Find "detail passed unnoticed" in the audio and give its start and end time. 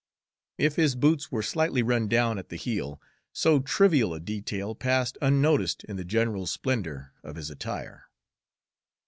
4.19-5.83